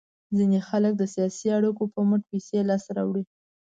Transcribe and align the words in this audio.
ځینې 0.37 0.59
خلک 0.69 0.93
د 0.97 1.03
سیاسي 1.13 1.47
اړیکو 1.57 1.83
په 1.93 1.99
مټ 2.09 2.21
پیسې 2.31 2.57
لاس 2.69 2.83
ته 2.85 2.91
راوړي. 2.97 3.23